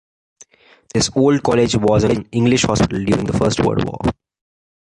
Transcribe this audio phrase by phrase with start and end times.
[0.95, 3.99] This old College was an English hospital during the First World War.